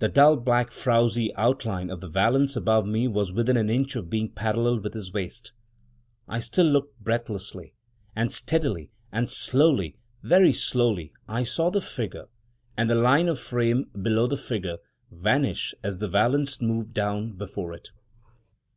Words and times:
The 0.00 0.08
dull, 0.08 0.36
black, 0.36 0.72
frowzy 0.72 1.32
outline 1.36 1.90
of 1.90 2.00
the 2.00 2.08
valance 2.08 2.56
above 2.56 2.88
me 2.88 3.06
was 3.06 3.30
within 3.30 3.56
an 3.56 3.70
inch 3.70 3.94
of 3.94 4.10
being 4.10 4.28
parallel 4.28 4.80
with 4.80 4.94
his 4.94 5.12
waist. 5.12 5.52
I 6.26 6.40
still 6.40 6.66
looked 6.66 6.98
breathlessly. 6.98 7.74
And 8.16 8.34
steadily 8.34 8.90
and 9.12 9.30
slowly— 9.30 9.96
very 10.32 10.52
slowly— 10.52 11.12
I 11.38 11.44
saw 11.44 11.70
the 11.70 11.80
figure, 11.80 12.26
and 12.76 12.90
the 12.90 12.96
line 12.96 13.28
of 13.28 13.38
frame 13.38 13.88
below 14.02 14.26
the 14.26 14.36
figure, 14.36 14.78
vanish, 15.08 15.72
as 15.84 15.98
the 15.98 16.08
valance 16.08 16.60
moved 16.60 16.92
down 16.92 17.34
before 17.34 17.72
it. 17.72 17.90